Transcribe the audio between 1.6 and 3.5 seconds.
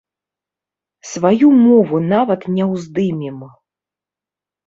мову нават не ўздымем.